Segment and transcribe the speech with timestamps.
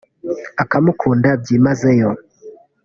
[0.63, 2.09] akamukunda byimazeyo